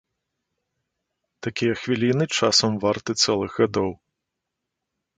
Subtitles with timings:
[1.49, 3.91] Такія хвіліны часам варты цэлых гадоў.